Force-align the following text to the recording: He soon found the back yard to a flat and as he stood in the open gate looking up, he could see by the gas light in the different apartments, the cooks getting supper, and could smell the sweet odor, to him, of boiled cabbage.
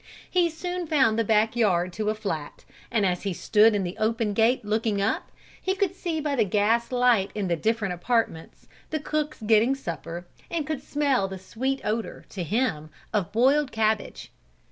He 0.31 0.49
soon 0.49 0.87
found 0.87 1.19
the 1.19 1.23
back 1.23 1.55
yard 1.55 1.93
to 1.93 2.09
a 2.09 2.15
flat 2.15 2.65
and 2.89 3.05
as 3.05 3.21
he 3.21 3.33
stood 3.33 3.75
in 3.75 3.83
the 3.83 3.99
open 3.99 4.33
gate 4.33 4.65
looking 4.65 4.99
up, 4.99 5.29
he 5.61 5.75
could 5.75 5.93
see 5.95 6.19
by 6.19 6.35
the 6.35 6.43
gas 6.43 6.91
light 6.91 7.29
in 7.35 7.49
the 7.49 7.55
different 7.55 7.93
apartments, 7.93 8.67
the 8.89 8.99
cooks 8.99 9.43
getting 9.45 9.75
supper, 9.75 10.25
and 10.49 10.65
could 10.65 10.81
smell 10.81 11.27
the 11.27 11.37
sweet 11.37 11.81
odor, 11.83 12.25
to 12.29 12.41
him, 12.41 12.89
of 13.13 13.31
boiled 13.31 13.71
cabbage. 13.71 14.31